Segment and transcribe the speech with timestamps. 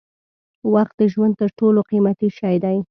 [0.73, 2.77] وخت د ژوند تر ټولو قیمتي شی دی.